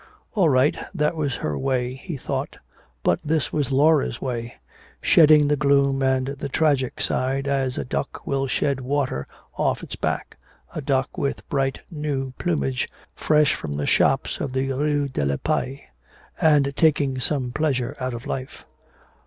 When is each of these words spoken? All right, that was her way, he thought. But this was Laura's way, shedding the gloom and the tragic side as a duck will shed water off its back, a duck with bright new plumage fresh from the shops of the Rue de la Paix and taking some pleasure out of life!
All 0.33 0.49
right, 0.49 0.75
that 0.95 1.15
was 1.15 1.35
her 1.35 1.55
way, 1.55 1.93
he 1.93 2.17
thought. 2.17 2.57
But 3.03 3.19
this 3.23 3.53
was 3.53 3.71
Laura's 3.71 4.19
way, 4.19 4.55
shedding 4.99 5.47
the 5.47 5.55
gloom 5.55 6.01
and 6.01 6.25
the 6.25 6.49
tragic 6.49 6.99
side 6.99 7.47
as 7.47 7.77
a 7.77 7.85
duck 7.85 8.25
will 8.25 8.47
shed 8.47 8.79
water 8.81 9.27
off 9.57 9.83
its 9.83 9.95
back, 9.95 10.37
a 10.73 10.81
duck 10.81 11.19
with 11.19 11.47
bright 11.49 11.83
new 11.91 12.31
plumage 12.39 12.89
fresh 13.13 13.53
from 13.53 13.73
the 13.73 13.85
shops 13.85 14.39
of 14.39 14.53
the 14.53 14.71
Rue 14.71 15.07
de 15.07 15.23
la 15.23 15.37
Paix 15.37 15.81
and 16.41 16.73
taking 16.75 17.19
some 17.19 17.51
pleasure 17.51 17.95
out 17.99 18.15
of 18.15 18.25
life! 18.25 18.65